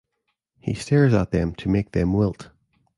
He 0.57 0.73
stares 0.73 1.13
at 1.13 1.29
them 1.29 1.53
to 1.53 1.69
make 1.69 1.91
them 1.91 2.11
wilt. 2.13 2.49